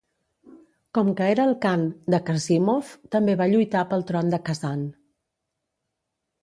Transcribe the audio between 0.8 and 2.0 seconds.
Com que era el khan